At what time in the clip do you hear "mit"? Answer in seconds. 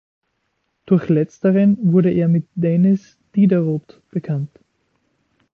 2.27-2.47